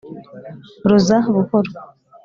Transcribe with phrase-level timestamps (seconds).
[0.89, 1.71] roza buhoro,